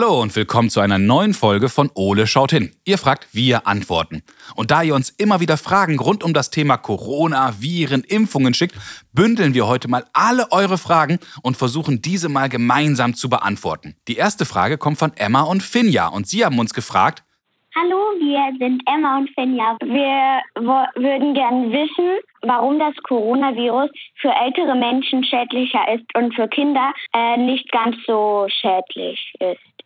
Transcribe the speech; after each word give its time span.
Hallo 0.00 0.22
und 0.22 0.36
willkommen 0.36 0.70
zu 0.70 0.78
einer 0.78 1.00
neuen 1.00 1.34
Folge 1.34 1.68
von 1.68 1.90
Ole 1.96 2.28
schaut 2.28 2.52
hin. 2.52 2.70
Ihr 2.84 2.98
fragt, 2.98 3.34
wir 3.34 3.66
antworten. 3.66 4.22
Und 4.54 4.70
da 4.70 4.84
ihr 4.84 4.94
uns 4.94 5.10
immer 5.10 5.40
wieder 5.40 5.56
Fragen 5.56 5.98
rund 5.98 6.22
um 6.22 6.32
das 6.32 6.50
Thema 6.50 6.76
Corona, 6.76 7.54
Viren, 7.58 8.04
Impfungen 8.04 8.54
schickt, 8.54 8.76
bündeln 9.12 9.54
wir 9.54 9.66
heute 9.66 9.88
mal 9.88 10.04
alle 10.12 10.52
eure 10.52 10.78
Fragen 10.78 11.18
und 11.42 11.56
versuchen 11.56 12.00
diese 12.00 12.28
mal 12.28 12.48
gemeinsam 12.48 13.14
zu 13.14 13.28
beantworten. 13.28 13.96
Die 14.06 14.14
erste 14.14 14.44
Frage 14.44 14.78
kommt 14.78 14.98
von 14.98 15.10
Emma 15.16 15.42
und 15.42 15.64
Finja 15.64 16.06
und 16.06 16.28
sie 16.28 16.44
haben 16.44 16.60
uns 16.60 16.74
gefragt, 16.74 17.24
Hallo, 17.74 17.96
wir 18.20 18.56
sind 18.60 18.80
Emma 18.86 19.18
und 19.18 19.30
Finja. 19.30 19.76
Wir 19.80 20.40
würden 20.54 21.34
gerne 21.34 21.72
wissen, 21.72 22.20
warum 22.42 22.78
das 22.78 22.94
Coronavirus 23.02 23.90
für 24.20 24.30
ältere 24.30 24.76
Menschen 24.76 25.24
schädlicher 25.24 25.92
ist 25.92 26.06
und 26.14 26.36
für 26.36 26.46
Kinder 26.46 26.92
äh, 27.14 27.36
nicht 27.36 27.70
ganz 27.72 27.96
so 28.06 28.46
schädlich 28.48 29.34
ist. 29.40 29.77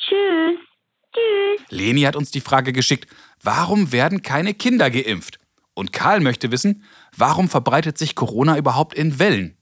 Tschüss. 0.00 0.58
Tschüss. 1.12 1.66
Leni 1.70 2.02
hat 2.02 2.16
uns 2.16 2.30
die 2.30 2.40
Frage 2.40 2.72
geschickt, 2.72 3.08
warum 3.42 3.92
werden 3.92 4.22
keine 4.22 4.54
Kinder 4.54 4.90
geimpft? 4.90 5.38
Und 5.74 5.92
Karl 5.92 6.20
möchte 6.20 6.50
wissen, 6.50 6.84
warum 7.16 7.48
verbreitet 7.48 7.98
sich 7.98 8.14
Corona 8.14 8.58
überhaupt 8.58 8.94
in 8.94 9.18
Wellen? 9.18 9.56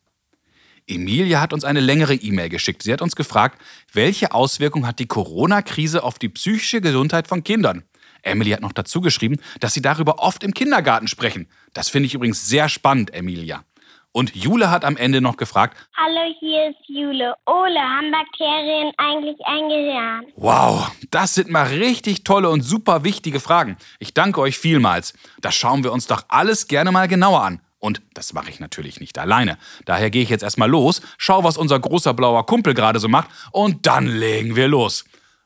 Emilia 0.87 1.41
hat 1.41 1.53
uns 1.53 1.65
eine 1.65 1.81
längere 1.81 2.15
E-Mail 2.15 2.49
geschickt. 2.49 2.83
Sie 2.83 2.93
hat 2.93 3.03
uns 3.03 3.15
gefragt, 3.15 3.61
welche 3.93 4.33
Auswirkungen 4.33 4.87
hat 4.87 4.99
die 4.99 5.07
Corona-Krise 5.07 6.03
auf 6.03 6.19
die 6.19 6.31
psychische 6.31 6.81
Gesundheit 6.81 7.29
von 7.29 7.45
Kindern? 7.45 7.85
Emily 8.23 8.51
hat 8.51 8.63
noch 8.63 8.73
dazu 8.73 9.01
geschrieben, 9.01 9.37
dass 9.61 9.75
sie 9.75 9.83
darüber 9.83 10.19
oft 10.19 10.43
im 10.43 10.55
Kindergarten 10.55 11.09
sprechen. 11.09 11.49
Das 11.75 11.89
finde 11.89 12.07
ich 12.07 12.15
übrigens 12.15 12.49
sehr 12.49 12.69
spannend, 12.69 13.13
Emilia. 13.13 13.65
Und 14.13 14.35
Jule 14.35 14.71
hat 14.71 14.85
am 14.85 14.97
Ende 14.97 15.21
noch 15.21 15.37
gefragt: 15.37 15.77
Hallo, 15.97 16.35
hier 16.41 16.71
ist 16.71 16.79
Jule. 16.89 17.35
Ole, 17.47 17.79
haben 17.79 18.11
Bakterien 18.11 18.93
eigentlich 18.97 19.37
ein 19.45 19.69
Gehirn? 19.69 20.27
Wow, 20.37 20.91
das 21.11 21.35
sind 21.35 21.51
mal 21.51 21.67
richtig 21.67 22.25
tolle 22.25 22.49
und 22.51 22.63
super 22.63 23.05
wichtige 23.05 23.41
Fragen. 23.41 23.77
Ich 23.99 24.15
danke 24.15 24.41
euch 24.41 24.59
vielmals. 24.59 25.15
Das 25.41 25.55
schauen 25.55 25.85
wir 25.85 25.93
uns 25.93 26.07
doch 26.07 26.25
alles 26.29 26.69
gerne 26.69 26.91
mal 26.91 27.09
genauer 27.09 27.43
an. 27.43 27.61
Und 27.81 28.03
das 28.15 28.33
mache 28.33 28.51
ich 28.51 28.59
natürlich 28.59 28.99
nicht 28.99 29.19
alleine. 29.19 29.57
Daher 29.85 30.11
gehe 30.11 30.23
ich 30.23 30.31
jetzt 30.31 30.43
erstmal 30.43 30.69
los, 30.69 31.01
schau, 31.17 31.45
was 31.45 31.57
unser 31.57 31.79
großer 31.79 32.13
blauer 32.13 32.45
Kumpel 32.45 32.75
gerade 32.75 32.99
so 32.99 33.09
macht 33.09 33.29
und 33.53 33.87
dann 33.87 34.07
legen 34.07 34.57
wir 34.57 34.67
los. 34.67 35.05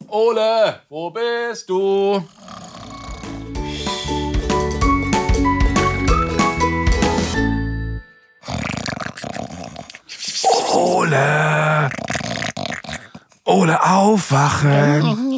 Ole, 0.08 0.80
wo 0.88 1.10
bist 1.10 1.68
du? 1.68 2.26
Ole! 11.12 11.90
Ole, 13.44 13.82
aufwachen! 13.82 15.28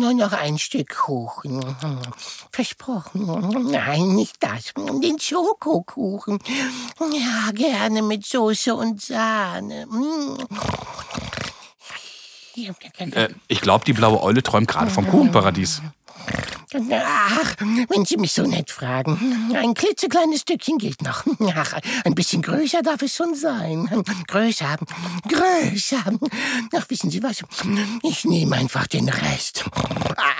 Nur 0.00 0.14
noch 0.14 0.32
ein 0.32 0.58
Stück 0.58 0.96
Kuchen. 0.96 1.62
Versprochen. 2.50 3.70
Nein, 3.70 4.14
nicht 4.14 4.36
das. 4.40 4.72
Den 4.74 5.18
Schokokuchen. 5.20 6.38
Ja, 6.98 7.52
gerne 7.52 8.02
mit 8.02 8.26
Soße 8.26 8.74
und 8.74 9.00
Sahne. 9.00 9.86
Äh, 12.56 13.28
ich 13.48 13.60
glaube, 13.60 13.84
die 13.84 13.92
blaue 13.92 14.22
Eule 14.22 14.42
träumt 14.42 14.68
gerade 14.68 14.90
vom 14.90 15.06
Kuchenparadies. 15.08 15.82
Ach, 16.74 17.54
wenn 17.88 18.04
Sie 18.04 18.16
mich 18.16 18.32
so 18.32 18.42
nett 18.42 18.70
fragen. 18.70 19.52
Ein 19.54 19.74
klitzekleines 19.74 20.40
Stückchen 20.42 20.78
geht 20.78 21.02
noch. 21.02 21.24
Ach, 21.54 21.74
ein 22.04 22.14
bisschen 22.14 22.42
größer 22.42 22.82
darf 22.82 23.02
es 23.02 23.14
schon 23.14 23.34
sein. 23.34 23.88
Größer, 24.26 24.76
größer. 25.28 26.04
Ach, 26.74 26.90
wissen 26.90 27.10
Sie 27.10 27.22
was? 27.22 27.42
Ich 28.02 28.24
nehme 28.24 28.56
einfach 28.56 28.86
den 28.86 29.08
Rest. 29.08 29.64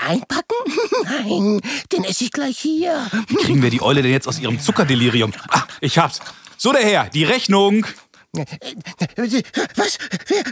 Einpacken? 0.07 0.57
Nein, 1.03 1.61
den 1.91 2.03
esse 2.03 2.25
ich 2.25 2.31
gleich 2.31 2.57
hier. 2.57 3.09
Wie 3.27 3.35
kriegen 3.35 3.61
wir 3.61 3.69
die 3.69 3.81
Eule 3.81 4.01
denn 4.01 4.11
jetzt 4.11 4.27
aus 4.27 4.39
ihrem 4.39 4.59
Zuckerdelirium? 4.59 5.33
Ah, 5.49 5.63
ich 5.81 5.97
hab's. 5.97 6.19
So, 6.57 6.71
der 6.71 6.83
Herr, 6.83 7.09
die 7.09 7.23
Rechnung. 7.23 7.85
Was? 9.75 9.97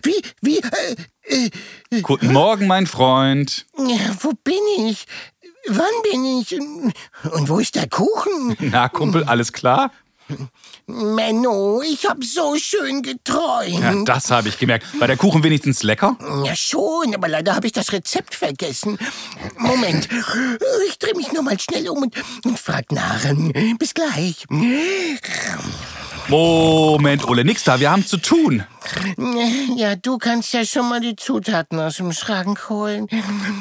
Wie? 0.03 0.21
Wie? 0.41 0.59
Äh, 0.59 1.49
äh, 1.89 2.01
Guten 2.01 2.31
Morgen, 2.31 2.67
mein 2.67 2.85
Freund. 2.85 3.65
Wo 3.75 4.33
bin 4.43 4.59
ich? 4.87 5.05
Wann 5.67 5.85
bin 6.11 6.25
ich? 6.25 6.53
Und 6.59 7.49
wo 7.49 7.59
ist 7.59 7.75
der 7.75 7.87
Kuchen? 7.87 8.55
Na, 8.71 8.89
Kumpel, 8.89 9.23
alles 9.25 9.53
klar? 9.53 9.91
Menno, 10.87 11.81
ich 11.81 12.05
hab 12.05 12.23
so 12.23 12.55
schön 12.57 13.01
geträumt. 13.01 13.79
Ja, 13.79 14.03
das 14.05 14.31
habe 14.31 14.49
ich 14.49 14.57
gemerkt. 14.57 14.85
War 14.99 15.07
der 15.07 15.17
Kuchen 15.17 15.43
wenigstens 15.43 15.83
lecker? 15.83 16.17
Ja, 16.45 16.55
schon, 16.55 17.13
aber 17.13 17.27
leider 17.27 17.55
habe 17.55 17.67
ich 17.67 17.73
das 17.73 17.91
Rezept 17.91 18.33
vergessen. 18.33 18.97
Moment, 19.57 20.07
ich 20.87 20.99
drehe 20.99 21.15
mich 21.15 21.31
nur 21.33 21.43
mal 21.43 21.59
schnell 21.59 21.89
um 21.89 22.03
und, 22.03 22.15
und 22.45 22.59
frag 22.59 22.91
nach. 22.91 23.25
Bis 23.77 23.93
gleich. 23.93 24.45
Moment, 26.31 27.27
Ole, 27.27 27.43
nix 27.43 27.65
da, 27.65 27.81
wir 27.81 27.91
haben 27.91 28.05
zu 28.05 28.15
tun. 28.15 28.63
Ja, 29.75 29.97
du 29.97 30.17
kannst 30.17 30.53
ja 30.53 30.63
schon 30.63 30.87
mal 30.87 31.01
die 31.01 31.17
Zutaten 31.17 31.77
aus 31.77 31.97
dem 31.97 32.13
Schrank 32.13 32.69
holen. 32.69 33.07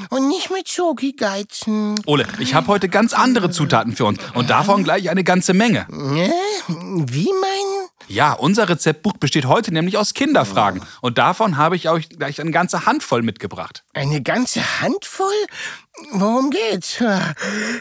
Und 0.08 0.28
nicht 0.28 0.52
mit 0.52 0.68
Schoki 0.68 1.14
geizen. 1.14 2.00
Ole, 2.06 2.26
ich 2.38 2.54
habe 2.54 2.68
heute 2.68 2.88
ganz 2.88 3.12
andere 3.12 3.50
Zutaten 3.50 3.96
für 3.96 4.04
uns. 4.04 4.20
Und 4.34 4.50
davon 4.50 4.84
gleich 4.84 5.10
eine 5.10 5.24
ganze 5.24 5.52
Menge. 5.52 5.84
Wie 5.88 7.30
mein? 7.40 7.99
Ja, 8.10 8.32
unser 8.32 8.68
Rezeptbuch 8.68 9.12
besteht 9.12 9.44
heute 9.44 9.72
nämlich 9.72 9.96
aus 9.96 10.14
Kinderfragen. 10.14 10.82
Und 11.00 11.16
davon 11.16 11.56
habe 11.56 11.76
ich 11.76 11.88
euch 11.88 12.08
gleich 12.08 12.40
eine 12.40 12.50
ganze 12.50 12.84
Handvoll 12.84 13.22
mitgebracht. 13.22 13.84
Eine 13.94 14.20
ganze 14.20 14.80
Handvoll? 14.80 15.32
Worum 16.10 16.50
geht's? 16.50 17.00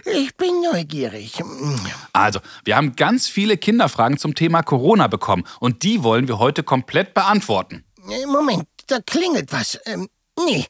Ich 0.05 0.37
bin 0.37 0.61
neugierig. 0.61 1.41
Also, 2.13 2.41
wir 2.63 2.75
haben 2.75 2.95
ganz 2.95 3.27
viele 3.27 3.57
Kinderfragen 3.57 4.19
zum 4.19 4.35
Thema 4.35 4.61
Corona 4.61 5.07
bekommen. 5.07 5.45
Und 5.59 5.81
die 5.81 6.03
wollen 6.03 6.27
wir 6.27 6.37
heute 6.37 6.61
komplett 6.61 7.15
beantworten. 7.15 7.83
Äh, 8.07 8.27
Moment, 8.27 8.67
da 8.85 8.99
klingelt 8.99 9.51
was. 9.51 9.79
Ähm, 9.85 10.09
nee, 10.45 10.63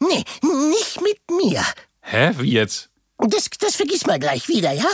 nee, 0.00 0.24
nicht 0.42 1.02
mit 1.02 1.18
mir. 1.30 1.62
Hä, 2.00 2.30
wie 2.38 2.52
jetzt? 2.52 2.88
Das, 3.18 3.48
das 3.60 3.76
vergiss 3.76 4.06
mal 4.06 4.18
gleich 4.18 4.48
wieder, 4.48 4.72
ja? 4.72 4.86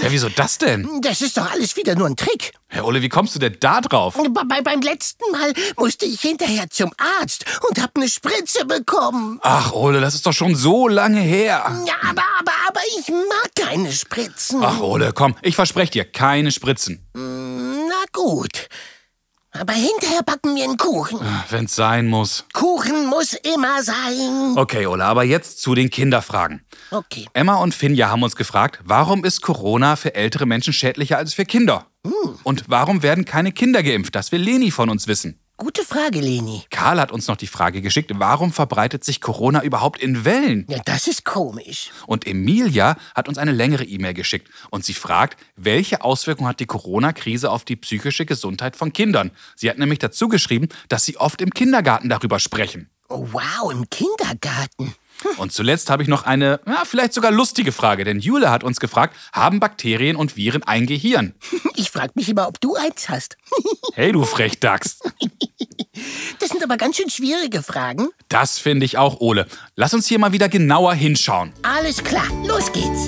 Ja, 0.00 0.10
wieso 0.10 0.28
das 0.28 0.58
denn? 0.58 1.00
Das 1.02 1.20
ist 1.20 1.36
doch 1.36 1.50
alles 1.50 1.76
wieder 1.76 1.96
nur 1.96 2.06
ein 2.06 2.16
Trick. 2.16 2.52
Herr 2.68 2.86
Ole, 2.86 3.02
wie 3.02 3.08
kommst 3.08 3.34
du 3.34 3.38
denn 3.40 3.56
da 3.60 3.80
drauf? 3.80 4.14
Bei, 4.48 4.60
beim 4.62 4.80
letzten 4.80 5.30
Mal 5.32 5.52
musste 5.76 6.06
ich 6.06 6.20
hinterher 6.20 6.70
zum 6.70 6.92
Arzt 7.20 7.44
und 7.68 7.82
hab 7.82 7.96
eine 7.96 8.08
Spritze 8.08 8.64
bekommen. 8.64 9.40
Ach, 9.42 9.72
Ole, 9.72 10.00
das 10.00 10.14
ist 10.14 10.24
doch 10.24 10.32
schon 10.32 10.54
so 10.54 10.88
lange 10.88 11.20
her. 11.20 11.64
Ja, 11.86 11.94
aber, 12.08 12.22
aber, 12.40 12.52
aber 12.68 12.80
ich 12.98 13.08
mag 13.08 13.50
keine 13.54 13.92
Spritzen. 13.92 14.62
Ach, 14.62 14.80
Ole, 14.80 15.12
komm, 15.12 15.34
ich 15.42 15.56
verspreche 15.56 15.90
dir, 15.90 16.04
keine 16.04 16.52
Spritzen. 16.52 17.04
Na 17.14 18.04
gut. 18.12 18.68
Aber 19.56 19.72
hinterher 19.72 20.24
backen 20.24 20.56
wir 20.56 20.64
einen 20.64 20.76
Kuchen. 20.76 21.20
Wenn's 21.48 21.76
sein 21.76 22.08
muss. 22.08 22.44
Kuchen 22.52 23.06
muss 23.06 23.34
immer 23.34 23.84
sein. 23.84 24.54
Okay, 24.56 24.86
Ola, 24.86 25.06
aber 25.06 25.22
jetzt 25.22 25.62
zu 25.62 25.76
den 25.76 25.90
Kinderfragen. 25.90 26.62
Okay. 26.94 27.26
Emma 27.32 27.56
und 27.56 27.74
Finja 27.74 28.08
haben 28.08 28.22
uns 28.22 28.36
gefragt, 28.36 28.78
warum 28.84 29.24
ist 29.24 29.40
Corona 29.40 29.96
für 29.96 30.14
ältere 30.14 30.46
Menschen 30.46 30.72
schädlicher 30.72 31.18
als 31.18 31.34
für 31.34 31.44
Kinder? 31.44 31.86
Hm. 32.06 32.38
Und 32.44 32.64
warum 32.68 33.02
werden 33.02 33.24
keine 33.24 33.50
Kinder 33.50 33.82
geimpft? 33.82 34.14
Das 34.14 34.30
will 34.30 34.40
Leni 34.40 34.70
von 34.70 34.88
uns 34.88 35.08
wissen. 35.08 35.40
Gute 35.56 35.82
Frage, 35.82 36.20
Leni. 36.20 36.62
Karl 36.70 37.00
hat 37.00 37.10
uns 37.10 37.26
noch 37.26 37.36
die 37.36 37.48
Frage 37.48 37.82
geschickt, 37.82 38.12
warum 38.14 38.52
verbreitet 38.52 39.02
sich 39.02 39.20
Corona 39.20 39.62
überhaupt 39.62 40.00
in 40.00 40.24
Wellen? 40.24 40.66
Ja, 40.68 40.80
das 40.84 41.08
ist 41.08 41.24
komisch. 41.24 41.90
Und 42.06 42.28
Emilia 42.28 42.96
hat 43.14 43.28
uns 43.28 43.38
eine 43.38 43.52
längere 43.52 43.84
E-Mail 43.84 44.14
geschickt 44.14 44.48
und 44.70 44.84
sie 44.84 44.94
fragt, 44.94 45.40
welche 45.56 46.02
Auswirkungen 46.02 46.48
hat 46.48 46.60
die 46.60 46.66
Corona-Krise 46.66 47.50
auf 47.50 47.64
die 47.64 47.76
psychische 47.76 48.24
Gesundheit 48.24 48.76
von 48.76 48.92
Kindern? 48.92 49.32
Sie 49.56 49.68
hat 49.68 49.78
nämlich 49.78 49.98
dazu 49.98 50.28
geschrieben, 50.28 50.68
dass 50.88 51.04
sie 51.04 51.16
oft 51.16 51.40
im 51.40 51.50
Kindergarten 51.50 52.08
darüber 52.08 52.38
sprechen. 52.38 52.88
Oh, 53.08 53.28
wow, 53.32 53.72
im 53.72 53.88
Kindergarten. 53.90 54.94
Und 55.36 55.52
zuletzt 55.52 55.90
habe 55.90 56.02
ich 56.02 56.08
noch 56.08 56.24
eine, 56.24 56.60
ja, 56.66 56.82
vielleicht 56.84 57.12
sogar 57.14 57.30
lustige 57.30 57.72
Frage, 57.72 58.04
denn 58.04 58.20
Jule 58.20 58.50
hat 58.50 58.64
uns 58.64 58.80
gefragt, 58.80 59.16
haben 59.32 59.60
Bakterien 59.60 60.16
und 60.16 60.36
Viren 60.36 60.62
ein 60.62 60.86
Gehirn? 60.86 61.34
Ich 61.76 61.90
frage 61.90 62.12
mich 62.14 62.28
immer, 62.28 62.46
ob 62.48 62.60
du 62.60 62.74
eins 62.76 63.08
hast. 63.08 63.36
Hey, 63.94 64.10
du 64.10 64.24
Frechdachs. 64.24 64.98
Das 66.40 66.48
sind 66.48 66.64
aber 66.64 66.76
ganz 66.76 66.96
schön 66.96 67.08
schwierige 67.10 67.62
Fragen. 67.62 68.08
Das 68.28 68.58
finde 68.58 68.84
ich 68.84 68.98
auch, 68.98 69.20
Ole. 69.20 69.46
Lass 69.76 69.94
uns 69.94 70.08
hier 70.08 70.18
mal 70.18 70.32
wieder 70.32 70.48
genauer 70.48 70.94
hinschauen. 70.94 71.52
Alles 71.62 72.02
klar, 72.02 72.26
los 72.44 72.72
geht's. 72.72 73.06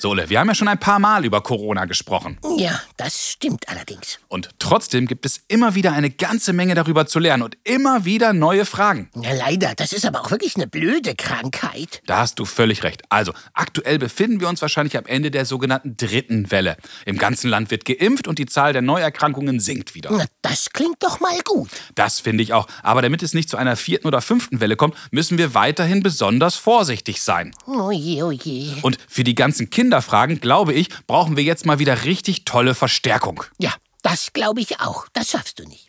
Sole, 0.00 0.30
wir 0.30 0.40
haben 0.40 0.48
ja 0.48 0.54
schon 0.54 0.68
ein 0.68 0.80
paar 0.80 0.98
Mal 0.98 1.26
über 1.26 1.42
Corona 1.42 1.84
gesprochen. 1.84 2.38
Ja, 2.56 2.80
das 2.96 3.28
stimmt 3.28 3.68
allerdings. 3.68 4.18
Und 4.28 4.48
trotzdem 4.58 5.06
gibt 5.06 5.26
es 5.26 5.42
immer 5.48 5.74
wieder 5.74 5.92
eine 5.92 6.08
ganze 6.08 6.54
Menge 6.54 6.74
darüber 6.74 7.04
zu 7.04 7.18
lernen 7.18 7.42
und 7.42 7.58
immer 7.64 8.06
wieder 8.06 8.32
neue 8.32 8.64
Fragen. 8.64 9.10
Ja, 9.14 9.34
leider, 9.34 9.74
das 9.74 9.92
ist 9.92 10.06
aber 10.06 10.22
auch 10.22 10.30
wirklich 10.30 10.56
eine 10.56 10.66
blöde 10.66 11.14
Krankheit. 11.14 12.00
Da 12.06 12.20
hast 12.20 12.38
du 12.38 12.46
völlig 12.46 12.82
recht. 12.82 13.02
Also, 13.10 13.34
aktuell 13.52 13.98
befinden 13.98 14.40
wir 14.40 14.48
uns 14.48 14.62
wahrscheinlich 14.62 14.96
am 14.96 15.04
Ende 15.04 15.30
der 15.30 15.44
sogenannten 15.44 15.98
dritten 15.98 16.50
Welle. 16.50 16.78
Im 17.04 17.18
ganzen 17.18 17.50
Land 17.50 17.70
wird 17.70 17.84
geimpft 17.84 18.26
und 18.26 18.38
die 18.38 18.46
Zahl 18.46 18.72
der 18.72 18.80
Neuerkrankungen 18.80 19.60
sinkt 19.60 19.94
wieder. 19.94 20.08
Na, 20.10 20.24
das 20.40 20.70
klingt 20.72 21.02
doch 21.02 21.20
mal 21.20 21.38
gut. 21.44 21.68
Das 21.94 22.20
finde 22.20 22.42
ich 22.42 22.54
auch. 22.54 22.68
Aber 22.82 23.02
damit 23.02 23.22
es 23.22 23.34
nicht 23.34 23.50
zu 23.50 23.58
einer 23.58 23.76
vierten 23.76 24.06
oder 24.06 24.22
fünften 24.22 24.60
Welle 24.60 24.76
kommt, 24.76 24.94
müssen 25.10 25.36
wir 25.36 25.52
weiterhin 25.52 26.02
besonders 26.02 26.56
vorsichtig 26.56 27.20
sein. 27.20 27.52
Oh 27.66 27.90
je, 27.90 28.22
oh 28.22 28.30
je. 28.30 28.70
Und 28.80 28.96
für 29.06 29.24
die 29.24 29.34
ganzen 29.34 29.68
Kinder 29.68 29.89
Kinderfragen, 29.90 30.38
glaube 30.38 30.72
ich, 30.72 30.88
brauchen 31.08 31.36
wir 31.36 31.42
jetzt 31.42 31.66
mal 31.66 31.80
wieder 31.80 32.04
richtig 32.04 32.44
tolle 32.44 32.76
Verstärkung. 32.76 33.42
Ja, 33.58 33.72
das 34.02 34.32
glaube 34.32 34.60
ich 34.60 34.78
auch. 34.78 35.08
Das 35.14 35.30
schaffst 35.30 35.58
du 35.58 35.64
nicht. 35.64 35.88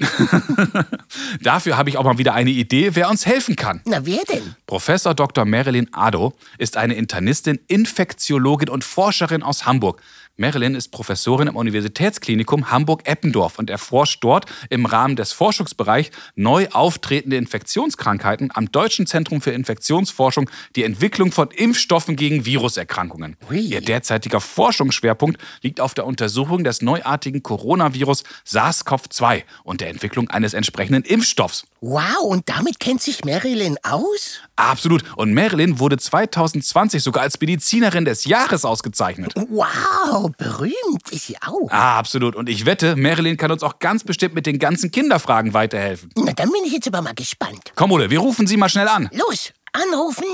Dafür 1.44 1.78
habe 1.78 1.92
ich 1.92 1.98
auch 1.98 2.04
mal 2.04 2.18
wieder 2.18 2.34
eine 2.34 2.50
Idee, 2.50 2.96
wer 2.96 3.12
uns 3.12 3.28
helfen 3.28 3.56
kann. 3.56 3.82
Na, 3.86 4.04
wer 4.04 4.24
denn? 4.24 4.56
Professor 4.66 5.14
Dr. 5.14 5.46
Marilyn 5.46 5.94
Ado 5.94 6.34
ist 6.58 6.78
eine 6.78 6.96
Internistin, 6.96 7.60
Infektiologin 7.68 8.70
und 8.70 8.84
Forscherin 8.84 9.44
aus 9.44 9.68
Hamburg. 9.68 10.02
Marilyn 10.42 10.74
ist 10.74 10.88
Professorin 10.88 11.48
im 11.48 11.56
Universitätsklinikum 11.56 12.72
Hamburg-Eppendorf 12.72 13.60
und 13.60 13.70
erforscht 13.70 14.24
dort 14.24 14.48
im 14.72 14.88
Rahmen 14.88 15.16
des 15.16 15.34
Forschungsbereichs 15.34 16.10
neu 16.34 16.68
auftretende 16.72 17.38
Infektionskrankheiten 17.38 18.50
am 18.52 18.72
Deutschen 18.72 19.06
Zentrum 19.06 19.42
für 19.42 19.52
Infektionsforschung 19.52 20.50
die 20.76 20.84
Entwicklung 20.84 21.32
von 21.32 21.52
Impfstoffen 21.52 22.16
gegen 22.16 22.44
Viruserkrankungen. 22.44 23.38
Ui. 23.52 23.60
Ihr 23.60 23.82
derzeitiger 23.82 24.42
Forschungsschwerpunkt 24.42 25.40
liegt 25.62 25.80
auf 25.80 25.94
der 25.94 26.08
Untersuchung 26.08 26.64
des 26.64 26.82
neuartigen 26.82 27.44
Coronavirus 27.44 28.24
SARS-CoV-2 28.48 29.44
und 29.64 29.82
der 29.82 29.90
Entwicklung 29.90 30.32
eines 30.32 30.56
entsprechenden 30.56 31.04
Impfstoffs. 31.04 31.68
Wow, 31.82 32.22
und 32.24 32.50
damit 32.50 32.80
kennt 32.80 33.02
sich 33.02 33.26
Marilyn 33.26 33.78
aus? 33.84 34.40
Absolut. 34.56 35.04
Und 35.18 35.34
Marilyn 35.34 35.80
wurde 35.80 35.98
2020 35.98 37.02
sogar 37.02 37.24
als 37.24 37.40
Medizinerin 37.40 38.06
des 38.06 38.26
Jahres 38.26 38.66
ausgezeichnet. 38.66 39.34
Wow, 39.36 40.31
berühmt 40.38 41.12
ist 41.12 41.28
sie 41.28 41.38
auch. 41.38 41.70
Ah, 41.70 41.98
absolut. 41.98 42.36
Und 42.36 42.50
ich 42.50 42.66
wette, 42.66 42.96
Marilyn 42.96 43.38
kann 43.38 43.52
uns 43.52 43.64
auch 43.64 43.80
ganz 43.80 44.04
bestimmt 44.04 44.36
mit 44.36 44.46
den 44.46 44.60
ganzen 44.60 44.92
Kinderfragen 44.92 45.54
weiterhelfen. 45.54 46.10
Na, 46.16 46.34
dann 46.34 46.50
bin 46.52 46.64
ich 46.66 46.74
jetzt 46.74 46.88
aber 46.88 47.02
mal 47.02 47.14
gespannt. 47.14 47.72
Komm, 47.76 47.92
Ole, 47.92 48.10
wir 48.10 48.20
rufen 48.20 48.48
sie 48.48 48.58
mal 48.58 48.70
schnell 48.70 48.88
an. 48.88 49.10
Los, 49.14 49.52
anrufen. 49.74 50.26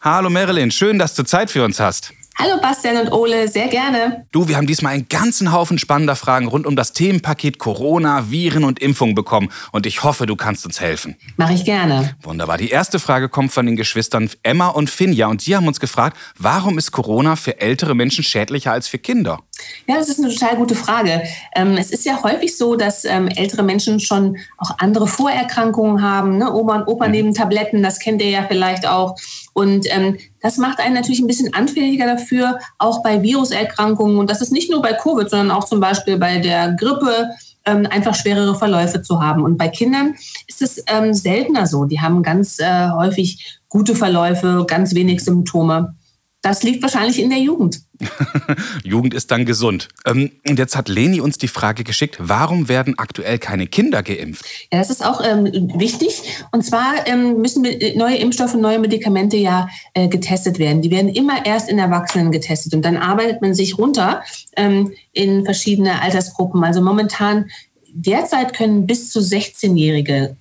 Hallo 0.00 0.30
Marilyn, 0.30 0.70
schön, 0.70 1.00
dass 1.00 1.14
du 1.14 1.24
Zeit 1.24 1.50
für 1.50 1.64
uns 1.64 1.80
hast. 1.80 2.12
Hallo 2.38 2.60
Bastian 2.60 2.98
und 2.98 3.12
Ole, 3.12 3.48
sehr 3.48 3.68
gerne. 3.68 4.26
Du, 4.30 4.46
wir 4.46 4.58
haben 4.58 4.66
diesmal 4.66 4.92
einen 4.92 5.08
ganzen 5.08 5.52
Haufen 5.52 5.78
spannender 5.78 6.16
Fragen 6.16 6.48
rund 6.48 6.66
um 6.66 6.76
das 6.76 6.92
Themenpaket 6.92 7.58
Corona, 7.58 8.30
Viren 8.30 8.64
und 8.64 8.78
Impfung 8.78 9.14
bekommen. 9.14 9.48
Und 9.72 9.86
ich 9.86 10.02
hoffe, 10.04 10.26
du 10.26 10.36
kannst 10.36 10.66
uns 10.66 10.78
helfen. 10.78 11.16
Mache 11.38 11.54
ich 11.54 11.64
gerne. 11.64 12.14
Wunderbar. 12.22 12.58
Die 12.58 12.68
erste 12.68 12.98
Frage 12.98 13.30
kommt 13.30 13.52
von 13.52 13.64
den 13.64 13.74
Geschwistern 13.74 14.28
Emma 14.42 14.68
und 14.68 14.90
Finja. 14.90 15.28
Und 15.28 15.46
die 15.46 15.56
haben 15.56 15.66
uns 15.66 15.80
gefragt, 15.80 16.18
warum 16.38 16.76
ist 16.76 16.92
Corona 16.92 17.36
für 17.36 17.58
ältere 17.58 17.94
Menschen 17.94 18.22
schädlicher 18.22 18.70
als 18.70 18.86
für 18.86 18.98
Kinder? 18.98 19.40
Ja, 19.86 19.96
das 19.96 20.08
ist 20.08 20.18
eine 20.18 20.32
total 20.32 20.56
gute 20.56 20.74
Frage. 20.74 21.22
Ähm, 21.54 21.76
es 21.76 21.90
ist 21.90 22.04
ja 22.04 22.22
häufig 22.22 22.56
so, 22.56 22.76
dass 22.76 23.04
ähm, 23.04 23.28
ältere 23.28 23.62
Menschen 23.62 24.00
schon 24.00 24.36
auch 24.58 24.72
andere 24.78 25.06
Vorerkrankungen 25.06 26.02
haben. 26.02 26.38
Ne? 26.38 26.52
Oma 26.52 26.76
und 26.76 26.88
Opa 26.88 27.08
nehmen 27.08 27.34
Tabletten, 27.34 27.82
das 27.82 27.98
kennt 27.98 28.20
ihr 28.22 28.30
ja 28.30 28.44
vielleicht 28.48 28.86
auch. 28.86 29.16
Und 29.52 29.86
ähm, 29.90 30.18
das 30.40 30.58
macht 30.58 30.80
einen 30.80 30.94
natürlich 30.94 31.20
ein 31.20 31.26
bisschen 31.26 31.54
anfälliger 31.54 32.06
dafür, 32.06 32.58
auch 32.78 33.02
bei 33.02 33.22
Viruserkrankungen. 33.22 34.18
Und 34.18 34.30
das 34.30 34.40
ist 34.40 34.52
nicht 34.52 34.70
nur 34.70 34.82
bei 34.82 34.92
Covid, 34.92 35.30
sondern 35.30 35.50
auch 35.50 35.64
zum 35.64 35.80
Beispiel 35.80 36.18
bei 36.18 36.38
der 36.38 36.72
Grippe, 36.72 37.30
einfach 37.68 38.14
schwerere 38.14 38.54
Verläufe 38.54 39.02
zu 39.02 39.20
haben. 39.20 39.42
Und 39.42 39.56
bei 39.56 39.66
Kindern 39.66 40.14
ist 40.46 40.62
es 40.62 40.84
seltener 41.10 41.66
so. 41.66 41.84
Die 41.84 42.00
haben 42.00 42.22
ganz 42.22 42.60
äh, 42.60 42.90
häufig 42.90 43.58
gute 43.68 43.96
Verläufe, 43.96 44.64
ganz 44.68 44.94
wenig 44.94 45.24
Symptome. 45.24 45.96
Das 46.42 46.62
liegt 46.62 46.80
wahrscheinlich 46.80 47.20
in 47.20 47.30
der 47.30 47.40
Jugend. 47.40 47.80
Jugend 48.84 49.14
ist 49.14 49.30
dann 49.30 49.44
gesund. 49.44 49.88
Ähm, 50.04 50.32
und 50.48 50.58
jetzt 50.58 50.76
hat 50.76 50.88
Leni 50.88 51.20
uns 51.20 51.38
die 51.38 51.48
Frage 51.48 51.84
geschickt, 51.84 52.16
warum 52.18 52.68
werden 52.68 52.98
aktuell 52.98 53.38
keine 53.38 53.66
Kinder 53.66 54.02
geimpft? 54.02 54.44
Ja, 54.72 54.78
das 54.78 54.90
ist 54.90 55.04
auch 55.04 55.22
ähm, 55.24 55.46
wichtig. 55.76 56.22
Und 56.52 56.64
zwar 56.64 57.06
ähm, 57.06 57.40
müssen 57.40 57.66
neue 57.96 58.16
Impfstoffe, 58.16 58.54
neue 58.54 58.78
Medikamente 58.78 59.36
ja 59.36 59.68
äh, 59.94 60.08
getestet 60.08 60.58
werden. 60.58 60.82
Die 60.82 60.90
werden 60.90 61.10
immer 61.10 61.44
erst 61.46 61.68
in 61.68 61.78
Erwachsenen 61.78 62.30
getestet 62.30 62.74
und 62.74 62.82
dann 62.82 62.96
arbeitet 62.96 63.42
man 63.42 63.54
sich 63.54 63.78
runter 63.78 64.22
ähm, 64.56 64.92
in 65.12 65.44
verschiedene 65.44 66.02
Altersgruppen. 66.02 66.64
Also 66.64 66.82
momentan 66.82 67.46
derzeit 67.92 68.54
können 68.54 68.86
bis 68.86 69.10
zu 69.10 69.20
16-Jährige 69.20 70.36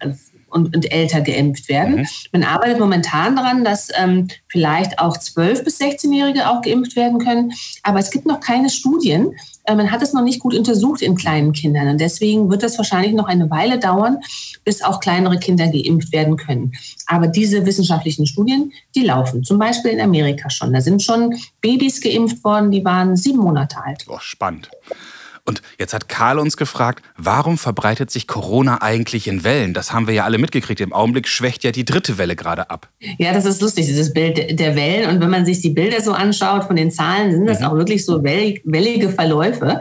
und, 0.56 0.74
und 0.74 0.92
älter 0.92 1.20
geimpft 1.20 1.68
werden. 1.68 1.98
Mhm. 1.98 2.08
Man 2.32 2.44
arbeitet 2.44 2.80
momentan 2.80 3.36
daran, 3.36 3.66
dass 3.66 3.90
ähm, 3.98 4.30
vielleicht 4.48 5.00
auch 5.00 5.18
12- 5.18 5.64
bis 5.64 5.82
16-Jährige 5.82 6.50
auch 6.50 6.62
geimpft 6.62 6.96
werden 6.96 7.20
können. 7.20 7.52
Aber 7.84 8.00
es 8.00 8.10
gibt 8.10 8.26
noch 8.26 8.40
keine 8.40 8.70
Studien. 8.70 9.36
Äh, 9.66 9.76
man 9.76 9.92
hat 9.92 10.02
es 10.02 10.14
noch 10.14 10.24
nicht 10.24 10.40
gut 10.40 10.56
untersucht 10.56 11.02
in 11.02 11.16
kleinen 11.16 11.52
Kindern. 11.52 11.90
Und 11.90 12.00
deswegen 12.00 12.50
wird 12.50 12.64
das 12.64 12.78
wahrscheinlich 12.78 13.14
noch 13.14 13.28
eine 13.28 13.50
Weile 13.50 13.80
dauern, 13.80 14.20
bis 14.64 14.82
auch 14.82 15.02
kleinere 15.02 15.38
Kinder 15.38 15.68
geimpft 15.68 16.14
werden 16.14 16.38
können. 16.38 16.72
Aber 17.06 17.28
diese 17.28 17.66
wissenschaftlichen 17.66 18.26
Studien, 18.26 18.72
die 18.96 19.04
laufen. 19.04 19.44
Zum 19.44 19.60
Beispiel 19.60 19.92
in 19.92 20.00
Amerika 20.00 20.50
schon. 20.50 20.72
Da 20.72 20.80
sind 20.80 21.04
schon 21.04 21.36
Babys 21.60 22.00
geimpft 22.00 22.42
worden, 22.46 22.72
die 22.72 22.86
waren 22.86 23.18
sieben 23.18 23.40
Monate 23.40 23.84
alt. 23.84 24.06
Oh, 24.08 24.20
spannend. 24.20 24.70
Und 25.48 25.62
jetzt 25.78 25.94
hat 25.94 26.10
Karl 26.10 26.40
uns 26.40 26.58
gefragt, 26.58 27.04
warum 27.18 27.60
verbreitet 27.60 28.10
sich 28.10 28.28
Corona 28.28 28.82
eigentlich 28.82 29.28
in 29.28 29.44
Wellen? 29.44 29.76
Das 29.76 29.94
haben 29.94 30.08
wir 30.08 30.14
ja 30.16 30.24
alle 30.24 30.40
mitgekriegt. 30.40 30.82
Im 30.82 30.92
Augenblick 30.92 31.28
schwächt 31.28 31.64
ja 31.64 31.72
die 31.72 31.86
dritte 31.86 32.18
Welle 32.18 32.36
gerade 32.36 32.72
ab. 32.72 32.90
Ja, 33.20 33.32
das 33.32 33.46
ist 33.46 33.62
lustig, 33.62 33.86
dieses 33.86 34.12
Bild 34.12 34.60
der 34.60 34.76
Wellen. 34.76 35.10
Und 35.10 35.22
wenn 35.22 35.30
man 35.30 35.46
sich 35.46 35.62
die 35.62 35.70
Bilder 35.70 36.02
so 36.02 36.14
anschaut 36.14 36.64
von 36.64 36.76
den 36.76 36.90
Zahlen, 36.90 37.32
sind 37.32 37.46
das 37.46 37.60
mhm. 37.60 37.66
auch 37.68 37.76
wirklich 37.76 38.06
so 38.06 38.24
wellige 38.24 39.10
Verläufe. 39.10 39.80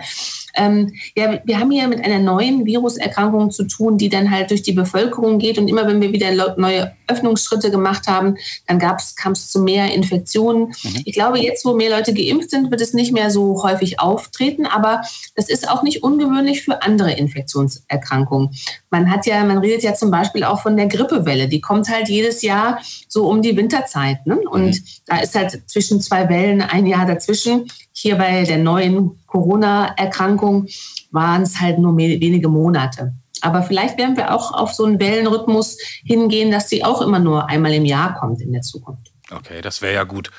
Ähm, 0.57 0.95
ja, 1.17 1.41
wir 1.45 1.59
haben 1.59 1.71
hier 1.71 1.89
mit 1.89 2.05
einer 2.05 2.19
neuen 2.19 2.67
Viruserkrankung 2.67 3.51
zu 3.51 3.65
tun, 3.65 3.99
die 3.99 4.09
dann 4.09 4.31
halt 4.31 4.51
durch 4.51 4.63
die 4.63 4.73
Bevölkerung 4.73 5.39
geht. 5.39 5.59
Und 5.59 5.69
immer 5.69 5.87
wenn 5.87 6.01
wir 6.01 6.13
wieder 6.13 6.55
neue 6.57 6.93
Öffnungsschritte 7.07 7.71
gemacht 7.71 8.07
haben, 8.07 8.37
dann 8.67 8.79
kam 8.79 9.33
es 9.33 9.51
zu 9.51 9.61
mehr 9.61 9.93
Infektionen. 9.93 10.75
Mhm. 10.83 11.03
Ich 11.05 11.15
glaube, 11.15 11.39
jetzt, 11.39 11.65
wo 11.65 11.75
mehr 11.75 11.91
Leute 11.91 12.15
geimpft 12.15 12.51
sind, 12.51 12.71
wird 12.71 12.81
es 12.81 12.95
nicht 12.95 13.13
mehr 13.13 13.31
so 13.31 13.63
häufig 13.63 14.01
auftreten. 14.01 14.67
Aber 14.67 15.03
das 15.35 15.49
ist 15.49 15.69
auch 15.69 15.83
nicht 15.83 16.03
ungewöhnlich 16.03 16.63
für 16.63 16.83
andere 16.83 17.13
Infektionserkrankungen. 17.13 18.51
Man 18.95 19.11
hat 19.11 19.27
ja, 19.27 19.43
man 19.43 19.59
redet 19.59 19.83
ja 19.83 19.93
zum 19.95 20.13
Beispiel 20.13 20.45
auch 20.45 20.61
von 20.61 20.77
der 20.77 20.87
Grippewelle. 20.87 21.49
Die 21.49 21.61
kommt 21.61 21.89
halt 21.89 22.09
jedes 22.09 22.43
Jahr 22.43 22.79
so 23.09 23.27
um 23.27 23.43
die 23.43 23.57
Winterzeit. 23.57 24.25
Ne? 24.25 24.39
Und 24.49 24.67
mhm. 24.67 24.85
da 25.07 25.19
ist 25.19 25.35
halt 25.35 25.69
zwischen 25.69 26.01
zwei 26.01 26.29
Wellen 26.29 26.63
ein 26.63 26.87
Jahr 26.87 27.05
dazwischen. 27.05 27.67
Hier 27.93 28.15
bei 28.15 28.45
der 28.45 28.59
neuen 28.59 29.19
Corona-Erkrankung 29.27 30.69
waren 31.11 31.43
es 31.43 31.61
halt 31.61 31.81
nur 31.81 31.97
wenige 31.97 32.49
Monate. 32.49 33.15
Aber 33.41 33.65
vielleicht 33.65 33.99
werden 33.99 34.17
wir 34.17 34.33
auch 34.33 34.53
auf 34.53 34.73
so 34.73 34.85
einen 34.85 35.01
Wellenrhythmus 35.01 35.77
hingehen, 36.05 36.53
dass 36.53 36.69
sie 36.69 36.85
auch 36.85 37.03
immer 37.03 37.19
nur 37.19 37.49
einmal 37.49 37.75
im 37.75 37.85
Jahr 37.85 38.15
kommt 38.15 38.41
in 38.43 38.53
der 38.53 38.63
Zukunft. 38.63 39.11
Okay, 39.37 39.63
das 39.63 39.83
wäre 39.83 39.95
ja 39.95 40.05
gut. 40.05 40.31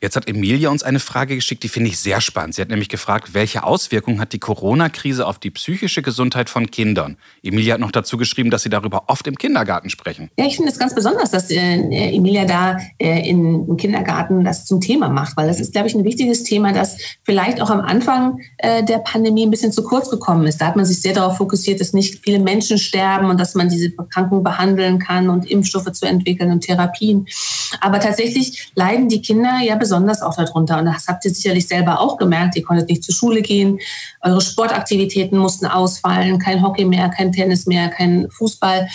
Jetzt 0.00 0.14
hat 0.14 0.28
Emilia 0.28 0.70
uns 0.70 0.82
eine 0.82 1.00
Frage 1.00 1.34
geschickt, 1.34 1.64
die 1.64 1.68
finde 1.68 1.90
ich 1.90 1.98
sehr 1.98 2.20
spannend. 2.20 2.54
Sie 2.54 2.62
hat 2.62 2.68
nämlich 2.68 2.88
gefragt, 2.88 3.34
welche 3.34 3.64
Auswirkungen 3.64 4.20
hat 4.20 4.32
die 4.32 4.38
Corona-Krise 4.38 5.26
auf 5.26 5.38
die 5.38 5.50
psychische 5.50 6.02
Gesundheit 6.02 6.48
von 6.48 6.70
Kindern? 6.70 7.16
Emilia 7.42 7.74
hat 7.74 7.80
noch 7.80 7.90
dazu 7.90 8.16
geschrieben, 8.16 8.50
dass 8.50 8.62
sie 8.62 8.68
darüber 8.68 9.04
oft 9.08 9.26
im 9.26 9.36
Kindergarten 9.36 9.90
sprechen. 9.90 10.30
Ja, 10.38 10.46
ich 10.46 10.56
finde 10.56 10.70
es 10.70 10.78
ganz 10.78 10.94
besonders, 10.94 11.32
dass 11.32 11.50
äh, 11.50 11.56
Emilia 11.56 12.44
da 12.44 12.78
äh, 12.98 13.28
in, 13.28 13.66
im 13.66 13.76
Kindergarten 13.76 14.44
das 14.44 14.64
zum 14.64 14.80
Thema 14.80 15.08
macht, 15.08 15.36
weil 15.36 15.48
das 15.48 15.58
ist, 15.58 15.72
glaube 15.72 15.88
ich, 15.88 15.94
ein 15.94 16.04
wichtiges 16.04 16.44
Thema, 16.44 16.72
das 16.72 16.98
vielleicht 17.24 17.60
auch 17.60 17.70
am 17.70 17.80
Anfang 17.80 18.40
äh, 18.58 18.84
der 18.84 18.98
Pandemie 18.98 19.44
ein 19.44 19.50
bisschen 19.50 19.72
zu 19.72 19.82
kurz 19.82 20.08
gekommen 20.08 20.46
ist. 20.46 20.60
Da 20.60 20.66
hat 20.66 20.76
man 20.76 20.84
sich 20.84 21.00
sehr 21.00 21.14
darauf 21.14 21.36
fokussiert, 21.36 21.80
dass 21.80 21.92
nicht 21.92 22.20
viele 22.22 22.38
Menschen 22.38 22.78
sterben 22.78 23.28
und 23.28 23.40
dass 23.40 23.54
man 23.54 23.68
diese 23.68 23.92
Erkrankung 23.96 24.44
behandeln 24.44 24.98
kann 25.00 25.28
und 25.30 25.50
Impfstoffe 25.50 25.90
zu 25.92 26.06
entwickeln 26.06 26.52
und 26.52 26.60
Therapien. 26.60 27.26
Aber 27.80 27.98
tatsächlich 27.98 28.35
leiden 28.74 29.08
die 29.08 29.22
Kinder 29.22 29.60
ja 29.62 29.76
besonders 29.76 30.22
auch 30.22 30.36
darunter. 30.36 30.78
Und 30.78 30.86
das 30.86 31.06
habt 31.08 31.24
ihr 31.24 31.30
sicherlich 31.32 31.66
selber 31.66 32.00
auch 32.00 32.16
gemerkt. 32.16 32.56
Ihr 32.56 32.62
konntet 32.62 32.88
nicht 32.88 33.04
zur 33.04 33.14
Schule 33.14 33.42
gehen, 33.42 33.78
eure 34.22 34.40
Sportaktivitäten 34.40 35.38
mussten 35.38 35.66
ausfallen, 35.66 36.38
kein 36.38 36.62
Hockey 36.62 36.84
mehr, 36.84 37.08
kein 37.08 37.32
Tennis 37.32 37.66
mehr, 37.66 37.88
kein 37.88 38.28
Fußball. 38.30 38.88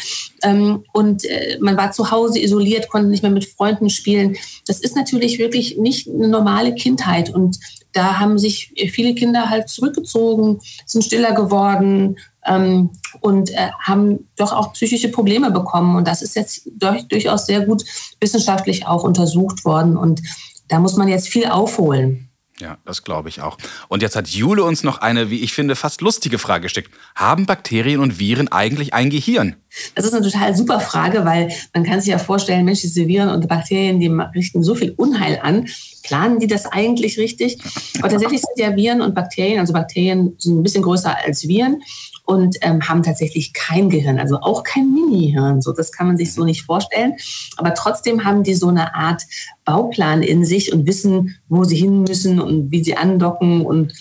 Ähm, 0.43 0.83
und 0.93 1.25
äh, 1.25 1.57
man 1.59 1.77
war 1.77 1.91
zu 1.91 2.11
Hause 2.11 2.39
isoliert, 2.39 2.89
konnte 2.89 3.09
nicht 3.09 3.23
mehr 3.23 3.31
mit 3.31 3.45
Freunden 3.45 3.89
spielen. 3.89 4.35
Das 4.67 4.79
ist 4.79 4.95
natürlich 4.95 5.39
wirklich 5.39 5.77
nicht 5.77 6.07
eine 6.07 6.27
normale 6.27 6.73
Kindheit. 6.75 7.29
Und 7.29 7.57
da 7.93 8.19
haben 8.19 8.37
sich 8.37 8.73
viele 8.91 9.15
Kinder 9.15 9.49
halt 9.49 9.69
zurückgezogen, 9.69 10.59
sind 10.85 11.03
stiller 11.03 11.33
geworden 11.33 12.17
ähm, 12.45 12.91
und 13.19 13.51
äh, 13.51 13.71
haben 13.79 14.29
doch 14.37 14.51
auch 14.51 14.73
psychische 14.73 15.09
Probleme 15.09 15.51
bekommen. 15.51 15.95
Und 15.95 16.07
das 16.07 16.21
ist 16.21 16.35
jetzt 16.35 16.69
durch, 16.73 17.07
durchaus 17.07 17.45
sehr 17.45 17.65
gut 17.65 17.83
wissenschaftlich 18.19 18.87
auch 18.87 19.03
untersucht 19.03 19.65
worden. 19.65 19.97
Und 19.97 20.21
da 20.67 20.79
muss 20.79 20.95
man 20.95 21.07
jetzt 21.07 21.27
viel 21.27 21.47
aufholen. 21.47 22.29
Ja, 22.61 22.77
das 22.85 23.03
glaube 23.03 23.29
ich 23.29 23.41
auch. 23.41 23.57
Und 23.87 24.03
jetzt 24.03 24.15
hat 24.15 24.27
Jule 24.27 24.63
uns 24.63 24.83
noch 24.83 24.99
eine, 24.99 25.31
wie 25.31 25.41
ich 25.41 25.51
finde, 25.51 25.75
fast 25.75 26.01
lustige 26.01 26.37
Frage 26.37 26.63
gesteckt. 26.63 26.91
Haben 27.15 27.47
Bakterien 27.47 27.99
und 27.99 28.19
Viren 28.19 28.49
eigentlich 28.49 28.93
ein 28.93 29.09
Gehirn? 29.09 29.55
Das 29.95 30.05
ist 30.05 30.13
eine 30.13 30.23
total 30.23 30.55
super 30.55 30.79
Frage, 30.79 31.25
weil 31.25 31.49
man 31.73 31.83
kann 31.83 32.01
sich 32.01 32.09
ja 32.09 32.17
vorstellen, 32.17 32.65
Mensch, 32.65 32.81
diese 32.81 33.07
Viren 33.07 33.29
und 33.29 33.47
Bakterien, 33.47 33.99
die 33.99 34.07
richten 34.35 34.63
so 34.63 34.75
viel 34.75 34.93
Unheil 34.97 35.39
an. 35.41 35.67
Planen 36.03 36.39
die 36.39 36.47
das 36.47 36.65
eigentlich 36.65 37.17
richtig? 37.17 37.59
Aber 37.99 38.09
tatsächlich 38.09 38.41
sind 38.41 38.57
ja 38.57 38.75
Viren 38.75 39.01
und 39.01 39.13
Bakterien, 39.15 39.59
also 39.59 39.73
Bakterien 39.73 40.35
sind 40.37 40.59
ein 40.59 40.63
bisschen 40.63 40.83
größer 40.83 41.15
als 41.25 41.47
Viren 41.47 41.81
und 42.25 42.57
ähm, 42.61 42.87
haben 42.87 43.03
tatsächlich 43.03 43.53
kein 43.53 43.89
Gehirn, 43.89 44.19
also 44.19 44.39
auch 44.39 44.63
kein 44.63 44.91
Mini-Hirn. 44.93 45.61
So, 45.61 45.73
das 45.73 45.91
kann 45.91 46.07
man 46.07 46.17
sich 46.17 46.33
so 46.33 46.43
nicht 46.43 46.63
vorstellen. 46.63 47.13
Aber 47.57 47.73
trotzdem 47.73 48.23
haben 48.23 48.43
die 48.43 48.53
so 48.53 48.69
eine 48.69 48.95
Art 48.95 49.23
Bauplan 49.65 50.23
in 50.23 50.45
sich 50.45 50.73
und 50.73 50.87
wissen, 50.87 51.37
wo 51.49 51.63
sie 51.63 51.75
hin 51.75 52.03
müssen 52.03 52.39
und 52.39 52.71
wie 52.71 52.83
sie 52.83 52.95
andocken 52.95 53.65
und 53.65 53.93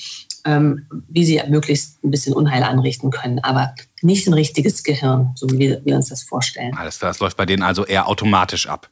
ähm, 0.45 0.87
wie 1.09 1.25
sie 1.25 1.41
möglichst 1.49 2.03
ein 2.05 2.11
bisschen 2.11 2.35
Unheil 2.35 2.63
anrichten 2.63 3.11
können. 3.11 3.41
Aber 3.41 3.75
nicht 4.03 4.27
ein 4.27 4.35
richtiges 4.35 4.83
Gehirn, 4.83 5.33
so 5.35 5.49
wie 5.51 5.79
wir, 5.85 5.97
uns 5.97 6.09
das 6.09 6.23
vorstellen. 6.23 6.75
Alles 6.77 6.99
klar, 6.99 7.11
das 7.11 7.21
läuft 7.21 7.37
bei 7.37 7.47
denen 7.47 7.63
also 7.63 7.85
eher 7.85 8.09
automatisch 8.09 8.69
ab. 8.69 8.89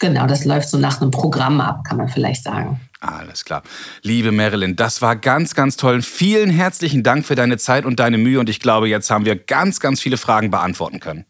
Genau, 0.00 0.26
das 0.26 0.44
läuft 0.44 0.68
so 0.68 0.78
nach 0.78 1.00
einem 1.00 1.12
Programm 1.12 1.60
ab, 1.60 1.84
kann 1.84 1.96
man 1.96 2.08
vielleicht 2.08 2.42
sagen. 2.42 2.80
Alles 3.00 3.44
klar. 3.44 3.62
Liebe 4.02 4.32
Marilyn, 4.32 4.76
das 4.76 5.02
war 5.02 5.16
ganz, 5.16 5.54
ganz 5.54 5.76
toll. 5.76 6.02
Vielen 6.02 6.50
herzlichen 6.50 7.02
Dank 7.02 7.24
für 7.24 7.34
deine 7.34 7.58
Zeit 7.58 7.84
und 7.84 8.00
deine 8.00 8.18
Mühe. 8.18 8.38
Und 8.40 8.48
ich 8.48 8.60
glaube, 8.60 8.88
jetzt 8.88 9.10
haben 9.10 9.24
wir 9.24 9.36
ganz, 9.36 9.80
ganz 9.80 10.00
viele 10.00 10.16
Fragen 10.16 10.50
beantworten 10.50 11.00
können. 11.00 11.24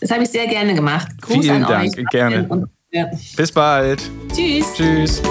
Das 0.00 0.10
habe 0.10 0.22
ich 0.22 0.30
sehr 0.30 0.46
gerne 0.46 0.74
gemacht. 0.74 1.08
Gruß 1.20 1.44
Vielen 1.44 1.62
Dank, 1.62 1.96
euch. 1.96 2.06
gerne. 2.10 2.46
Und, 2.48 2.68
ja. 2.90 3.10
Bis 3.36 3.52
bald. 3.52 4.02
Tschüss. 4.34 4.66
Tschüss. 4.74 5.22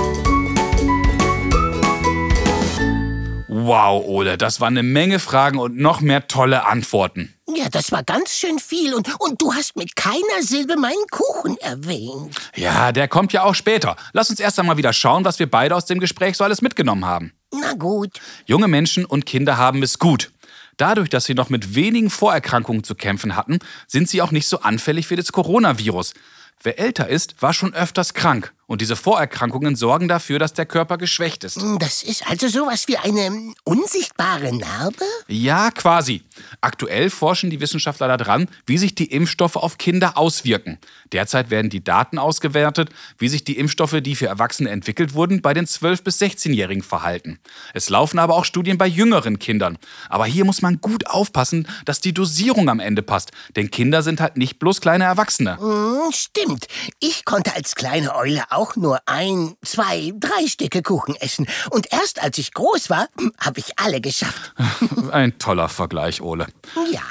Wow, 3.66 4.04
Ole, 4.06 4.38
das 4.38 4.60
waren 4.60 4.74
eine 4.74 4.84
Menge 4.84 5.20
Fragen 5.20 5.58
und 5.58 5.78
noch 5.78 6.02
mehr 6.02 6.28
tolle 6.28 6.66
Antworten. 6.66 7.34
Ja, 7.48 7.70
das 7.70 7.94
war 7.94 8.04
ganz 8.04 8.36
schön 8.36 8.60
viel 8.60 8.94
und, 8.94 9.08
und 9.20 9.42
du 9.42 9.54
hast 9.54 9.78
mit 9.78 9.96
keiner 9.96 10.42
Silbe 10.42 10.76
meinen 10.76 11.08
Kuchen 11.10 11.58
erwähnt. 11.60 12.36
Ja, 12.56 12.92
der 12.92 13.08
kommt 13.08 13.32
ja 13.32 13.44
auch 13.44 13.56
später. 13.56 13.96
Lass 14.12 14.30
uns 14.30 14.42
erst 14.42 14.60
einmal 14.60 14.76
wieder 14.76 14.92
schauen, 14.92 15.24
was 15.24 15.40
wir 15.40 15.50
beide 15.50 15.78
aus 15.78 15.86
dem 15.86 16.02
Gespräch 16.02 16.36
so 16.36 16.44
alles 16.44 16.62
mitgenommen 16.62 17.06
haben. 17.06 17.32
Na 17.54 17.74
gut. 17.74 18.20
Junge 18.46 18.68
Menschen 18.68 19.06
und 19.06 19.26
Kinder 19.26 19.58
haben 19.58 19.82
es 19.82 19.98
gut. 19.98 20.34
Dadurch, 20.76 21.10
dass 21.10 21.24
sie 21.24 21.34
noch 21.34 21.50
mit 21.50 21.74
wenigen 21.74 22.10
Vorerkrankungen 22.10 22.84
zu 22.84 22.96
kämpfen 22.96 23.38
hatten, 23.38 23.60
sind 23.88 24.10
sie 24.10 24.22
auch 24.22 24.32
nicht 24.32 24.50
so 24.50 24.60
anfällig 24.60 25.08
für 25.08 25.16
das 25.16 25.32
Coronavirus. 25.32 26.16
Wer 26.64 26.80
älter 26.80 27.08
ist, 27.08 27.42
war 27.42 27.54
schon 27.54 27.74
öfters 27.74 28.14
krank. 28.14 28.54
Und 28.66 28.82
diese 28.82 28.96
Vorerkrankungen 28.96 29.76
sorgen 29.76 30.08
dafür, 30.08 30.40
dass 30.40 30.54
der 30.54 30.66
Körper 30.66 30.98
geschwächt 30.98 31.44
ist. 31.44 31.62
Das 31.80 32.02
ist 32.02 32.28
also 32.30 32.48
sowas 32.48 32.88
wie 32.88 32.98
eine 32.98 33.54
unsichtbare 33.66 34.56
Narbe? 34.56 35.06
Ja, 35.28 35.70
quasi. 35.72 36.24
Aktuell 36.62 37.10
forschen 37.10 37.50
die 37.50 37.60
Wissenschaftler 37.60 38.18
daran, 38.18 38.48
wie 38.66 38.78
sich 38.78 38.96
die 38.96 39.12
Impfstoffe 39.12 39.58
auf 39.58 39.78
Kinder 39.78 40.18
auswirken. 40.18 40.80
Derzeit 41.12 41.50
werden 41.50 41.70
die 41.70 41.84
Daten 41.84 42.18
ausgewertet, 42.18 42.90
wie 43.18 43.28
sich 43.28 43.44
die 43.44 43.58
Impfstoffe, 43.58 43.98
die 44.02 44.16
für 44.16 44.28
Erwachsene 44.28 44.70
entwickelt 44.70 45.14
wurden, 45.14 45.42
bei 45.42 45.54
den 45.54 45.66
12- 45.66 46.04
bis 46.04 46.22
16-Jährigen 46.22 46.84
verhalten. 46.84 47.40
Es 47.74 47.90
laufen 47.90 48.18
aber 48.18 48.36
auch 48.36 48.46
Studien 48.46 48.78
bei 48.78 48.88
jüngeren 48.88 49.40
Kindern. 49.40 49.78
Aber 50.10 50.26
hier 50.26 50.46
muss 50.46 50.62
man 50.62 50.80
gut 50.80 51.08
aufpassen, 51.08 51.68
dass 51.86 52.00
die 52.00 52.14
Dosierung 52.14 52.70
am 52.70 52.80
Ende 52.80 53.02
passt. 53.02 53.32
Denn 53.56 53.70
Kinder 53.72 54.04
sind 54.04 54.22
halt 54.22 54.38
nicht 54.38 54.60
bloß 54.60 54.80
kleine 54.80 55.04
Erwachsene. 55.04 55.58
Hm, 55.60 56.12
stimmt. 56.12 56.68
Ich 57.00 57.26
konnte 57.26 57.54
als 57.56 57.76
kleine 57.76 58.16
Eule 58.16 58.52
auch 58.56 58.76
nur 58.76 59.00
ein, 59.06 59.56
zwei, 59.64 60.14
drei 60.18 60.48
Stücke 60.48 60.82
Kuchen 60.82 61.16
essen. 61.16 61.48
Und 61.70 61.92
erst 61.92 62.22
als 62.22 62.38
ich 62.38 62.54
groß 62.54 62.90
war, 62.90 63.08
habe 63.40 63.60
ich 63.60 63.80
alle 63.80 64.02
geschafft. 64.02 64.54
Ein 65.12 65.38
toller 65.38 65.70
Vergleich, 65.70 66.22
Ole. 66.22 66.48
Ja. 66.92 67.02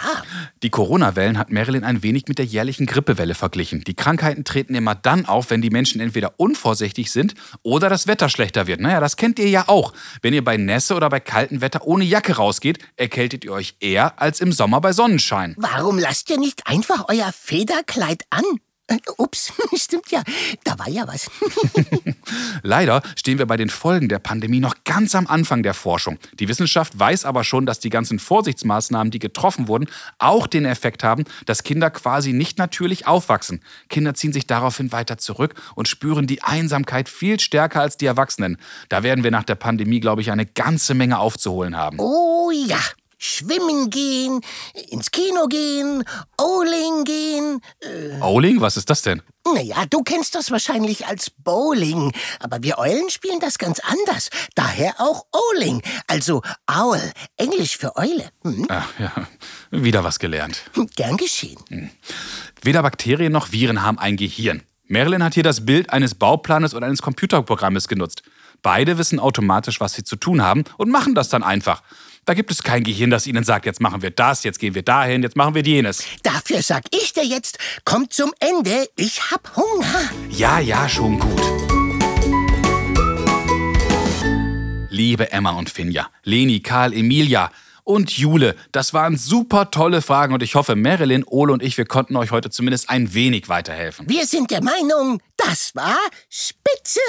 Die 0.62 0.70
Corona-Wellen 0.70 1.38
hat 1.38 1.50
Marilyn 1.50 1.84
ein 1.84 2.02
wenig 2.02 2.24
mit 2.28 2.38
der 2.38 2.44
jährlichen 2.44 2.86
Grippewelle 2.86 3.34
verglichen. 3.34 3.82
Die 3.84 3.94
Krankheiten 3.94 4.44
treten 4.44 4.74
immer 4.74 4.94
dann 4.94 5.26
auf, 5.26 5.50
wenn 5.50 5.62
die 5.62 5.70
Menschen 5.70 6.00
entweder 6.00 6.34
unvorsichtig 6.36 7.10
sind 7.10 7.34
oder 7.62 7.88
das 7.88 8.06
Wetter 8.06 8.28
schlechter 8.28 8.66
wird. 8.66 8.80
Naja, 8.80 9.00
das 9.00 9.16
kennt 9.16 9.38
ihr 9.38 9.48
ja 9.48 9.68
auch. 9.68 9.92
Wenn 10.20 10.34
ihr 10.34 10.44
bei 10.44 10.56
Nässe 10.56 10.94
oder 10.94 11.08
bei 11.08 11.20
kaltem 11.20 11.60
Wetter 11.60 11.86
ohne 11.86 12.04
Jacke 12.04 12.36
rausgeht, 12.36 12.78
erkältet 12.96 13.44
ihr 13.44 13.52
euch 13.52 13.76
eher 13.80 14.20
als 14.20 14.40
im 14.40 14.52
Sommer 14.52 14.80
bei 14.80 14.92
Sonnenschein. 14.92 15.54
Warum 15.58 15.98
lasst 15.98 16.30
ihr 16.30 16.38
nicht 16.38 16.66
einfach 16.66 17.06
euer 17.08 17.32
Federkleid 17.32 18.22
an? 18.30 18.44
Äh, 18.92 18.98
ups, 19.16 19.52
stimmt 19.74 20.10
ja. 20.10 20.22
Da 20.64 20.78
war 20.78 20.88
ja 20.88 21.06
was. 21.06 21.30
Leider 22.62 23.02
stehen 23.16 23.38
wir 23.38 23.46
bei 23.46 23.56
den 23.56 23.70
Folgen 23.70 24.08
der 24.08 24.18
Pandemie 24.18 24.60
noch 24.60 24.74
ganz 24.84 25.14
am 25.14 25.26
Anfang 25.26 25.62
der 25.62 25.74
Forschung. 25.74 26.18
Die 26.38 26.48
Wissenschaft 26.48 26.98
weiß 26.98 27.24
aber 27.24 27.44
schon, 27.44 27.66
dass 27.66 27.80
die 27.80 27.90
ganzen 27.90 28.18
Vorsichtsmaßnahmen, 28.18 29.10
die 29.10 29.18
getroffen 29.18 29.68
wurden, 29.68 29.88
auch 30.18 30.46
den 30.46 30.64
Effekt 30.64 31.04
haben, 31.04 31.24
dass 31.46 31.62
Kinder 31.62 31.90
quasi 31.90 32.32
nicht 32.32 32.58
natürlich 32.58 33.06
aufwachsen. 33.06 33.60
Kinder 33.88 34.14
ziehen 34.14 34.32
sich 34.32 34.46
daraufhin 34.46 34.92
weiter 34.92 35.18
zurück 35.18 35.54
und 35.74 35.88
spüren 35.88 36.26
die 36.26 36.42
Einsamkeit 36.42 37.08
viel 37.08 37.40
stärker 37.40 37.80
als 37.80 37.96
die 37.96 38.06
Erwachsenen. 38.06 38.58
Da 38.88 39.02
werden 39.02 39.24
wir 39.24 39.30
nach 39.30 39.44
der 39.44 39.54
Pandemie, 39.54 40.00
glaube 40.00 40.22
ich, 40.22 40.30
eine 40.30 40.46
ganze 40.46 40.94
Menge 40.94 41.18
aufzuholen 41.18 41.76
haben. 41.76 41.98
Oh 41.98 42.50
ja, 42.50 42.80
schwimmen 43.22 43.90
gehen, 43.90 44.40
ins 44.90 45.10
Kino 45.10 45.46
gehen, 45.46 46.04
Owling 46.36 47.04
gehen. 47.04 47.60
Äh 47.80 48.20
Owling? 48.20 48.60
Was 48.60 48.76
ist 48.76 48.90
das 48.90 49.02
denn? 49.02 49.22
Naja, 49.44 49.84
du 49.88 50.02
kennst 50.02 50.34
das 50.34 50.50
wahrscheinlich 50.50 51.06
als 51.06 51.30
Bowling, 51.30 52.12
aber 52.40 52.62
wir 52.62 52.78
Eulen 52.78 53.10
spielen 53.10 53.40
das 53.40 53.58
ganz 53.58 53.80
anders. 53.80 54.30
Daher 54.54 54.94
auch 54.98 55.26
Owling, 55.32 55.82
also 56.06 56.42
Owl, 56.66 57.00
Englisch 57.36 57.76
für 57.76 57.96
Eule. 57.96 58.30
Hm? 58.42 58.66
Ach 58.68 58.88
ja, 58.98 59.12
wieder 59.70 60.04
was 60.04 60.18
gelernt. 60.18 60.62
Gern 60.96 61.16
geschehen. 61.16 61.58
Hm. 61.68 61.90
Weder 62.62 62.82
Bakterien 62.82 63.32
noch 63.32 63.52
Viren 63.52 63.82
haben 63.82 63.98
ein 63.98 64.16
Gehirn. 64.16 64.62
Marilyn 64.86 65.24
hat 65.24 65.34
hier 65.34 65.42
das 65.42 65.64
Bild 65.64 65.90
eines 65.90 66.14
Bauplanes 66.14 66.74
oder 66.74 66.86
eines 66.86 67.02
Computerprogrammes 67.02 67.88
genutzt. 67.88 68.22
Beide 68.62 68.96
wissen 68.96 69.18
automatisch, 69.18 69.80
was 69.80 69.94
sie 69.94 70.04
zu 70.04 70.14
tun 70.14 70.40
haben 70.40 70.62
und 70.76 70.88
machen 70.88 71.16
das 71.16 71.28
dann 71.28 71.42
einfach. 71.42 71.82
Da 72.24 72.34
gibt 72.34 72.52
es 72.52 72.62
kein 72.62 72.84
Gehirn, 72.84 73.10
das 73.10 73.26
ihnen 73.26 73.42
sagt, 73.42 73.66
jetzt 73.66 73.80
machen 73.80 74.02
wir 74.02 74.12
das, 74.12 74.44
jetzt 74.44 74.60
gehen 74.60 74.76
wir 74.76 74.84
dahin, 74.84 75.24
jetzt 75.24 75.34
machen 75.34 75.56
wir 75.56 75.62
jenes. 75.62 76.04
Dafür 76.22 76.62
sag 76.62 76.84
ich 76.94 77.12
dir 77.12 77.24
jetzt, 77.24 77.58
kommt 77.84 78.12
zum 78.12 78.32
Ende, 78.38 78.88
ich 78.94 79.32
hab 79.32 79.56
Hunger. 79.56 80.10
Ja, 80.30 80.60
ja, 80.60 80.88
schon 80.88 81.18
gut. 81.18 81.42
Liebe 84.90 85.32
Emma 85.32 85.50
und 85.50 85.68
Finja, 85.68 86.08
Leni, 86.22 86.60
Karl, 86.60 86.92
Emilia 86.92 87.50
und 87.82 88.12
Jule, 88.12 88.54
das 88.70 88.94
waren 88.94 89.16
super 89.16 89.72
tolle 89.72 90.02
Fragen 90.02 90.34
und 90.34 90.42
ich 90.44 90.54
hoffe, 90.54 90.76
Marilyn, 90.76 91.24
Ole 91.26 91.52
und 91.52 91.64
ich, 91.64 91.76
wir 91.78 91.86
konnten 91.86 92.14
euch 92.14 92.30
heute 92.30 92.50
zumindest 92.50 92.90
ein 92.90 93.12
wenig 93.12 93.48
weiterhelfen. 93.48 94.08
Wir 94.08 94.26
sind 94.26 94.52
der 94.52 94.62
Meinung, 94.62 95.20
das 95.36 95.74
war 95.74 95.98
spitze. 96.28 97.00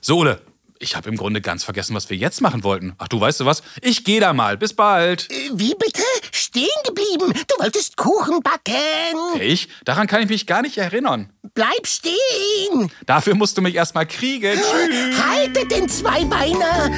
So, 0.00 0.20
Ole, 0.20 0.40
ich 0.82 0.96
habe 0.96 1.08
im 1.08 1.16
Grunde 1.16 1.40
ganz 1.40 1.64
vergessen, 1.64 1.94
was 1.94 2.10
wir 2.10 2.16
jetzt 2.16 2.40
machen 2.40 2.64
wollten. 2.64 2.94
Ach 2.98 3.08
du, 3.08 3.20
weißt 3.20 3.40
du 3.40 3.46
was? 3.46 3.62
Ich 3.80 4.04
gehe 4.04 4.20
da 4.20 4.32
mal. 4.32 4.56
Bis 4.56 4.74
bald. 4.74 5.30
Äh, 5.30 5.50
wie 5.54 5.74
bitte? 5.74 6.02
Stehen 6.32 6.68
geblieben. 6.84 7.32
Du 7.48 7.62
wolltest 7.62 7.96
Kuchen 7.96 8.42
backen. 8.42 9.40
Ich? 9.40 9.68
Daran 9.84 10.06
kann 10.06 10.22
ich 10.22 10.28
mich 10.28 10.46
gar 10.46 10.62
nicht 10.62 10.78
erinnern. 10.78 11.30
Bleib 11.54 11.86
stehen. 11.86 12.90
Dafür 13.06 13.34
musst 13.34 13.56
du 13.56 13.62
mich 13.62 13.74
erst 13.74 13.94
mal 13.94 14.06
kriegen. 14.06 14.58
Tschüss. 14.58 15.22
Haltet 15.24 15.70
den 15.70 15.88
Zweibeiner. 15.88 16.90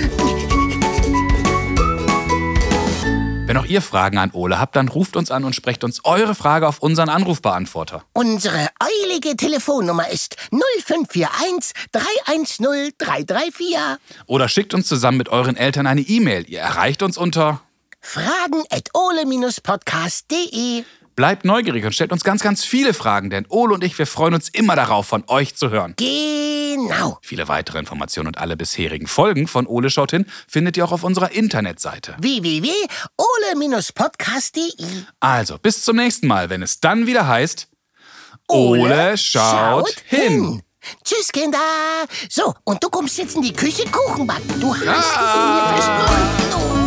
Wenn 3.55 3.61
auch 3.61 3.67
ihr 3.67 3.83
Fragen 3.83 4.19
an 4.19 4.33
Ole 4.33 4.59
habt, 4.59 4.75
dann 4.75 4.89
ruft 4.89 5.15
uns 5.15 5.31
an 5.31 5.45
und 5.45 5.55
sprecht 5.55 5.85
uns 5.85 6.05
eure 6.05 6.35
Frage 6.35 6.67
auf 6.67 6.81
unseren 6.81 7.09
Anrufbeantworter. 7.09 8.03
Unsere 8.13 8.67
eilige 8.81 9.37
Telefonnummer 9.37 10.09
ist 10.09 10.35
0541 10.51 11.73
310 11.93 12.95
334. 12.99 13.77
Oder 14.27 14.49
schickt 14.49 14.75
uns 14.75 14.89
zusammen 14.89 15.19
mit 15.19 15.29
euren 15.29 15.57
Eltern 15.57 15.87
eine 15.87 16.01
E-Mail. 16.01 16.51
Ihr 16.51 16.59
erreicht 16.59 17.01
uns 17.05 17.17
unter 17.17 17.61
fragen 18.01 18.65
at 18.71 18.89
ole-podcast.de. 18.93 20.83
Bleibt 21.17 21.45
neugierig 21.45 21.85
und 21.85 21.93
stellt 21.95 22.13
uns 22.13 22.25
ganz, 22.25 22.43
ganz 22.43 22.65
viele 22.65 22.95
Fragen, 22.95 23.31
denn 23.31 23.47
Ole 23.49 23.75
und 23.75 23.85
ich, 23.85 23.97
wir 23.99 24.07
freuen 24.07 24.35
uns 24.35 24.49
immer 24.49 24.75
darauf, 24.75 25.07
von 25.07 25.23
euch 25.29 25.55
zu 25.55 25.71
hören. 25.71 25.95
Genau. 25.97 27.19
Viele 27.23 27.47
weitere 27.49 27.79
Informationen 27.79 28.27
und 28.29 28.39
alle 28.39 28.57
bisherigen 28.57 29.07
Folgen 29.07 29.47
von 29.47 29.67
Ole 29.67 29.91
schaut 29.91 30.11
hin 30.11 30.27
findet 30.49 30.77
ihr 30.77 30.85
auch 30.85 30.93
auf 30.93 31.05
unserer 31.05 31.31
Internetseite 31.33 32.17
www.ole-podcast.de. 32.19 34.87
Also, 35.21 35.59
bis 35.59 35.83
zum 35.83 35.97
nächsten 35.97 36.27
Mal, 36.27 36.51
wenn 36.51 36.63
es 36.63 36.81
dann 36.81 37.07
wieder 37.07 37.29
heißt 37.29 37.69
Ole, 38.49 38.83
Ole 38.83 39.17
schaut, 39.17 39.89
schaut 39.89 39.95
hin. 40.07 40.21
hin. 40.21 40.63
Tschüss, 41.05 41.31
Kinder. 41.33 41.59
So, 42.29 42.53
und 42.65 42.83
du 42.83 42.91
kommst 42.91 43.17
jetzt 43.19 43.37
in 43.37 43.43
die 43.43 43.53
Küche 43.53 43.85
Kuchen 43.91 44.27
backen. 44.27 44.61
Du 44.61 44.75
hast 44.75 44.81
es 44.83 44.87
mir 44.87 45.69
versprochen. 45.69 46.84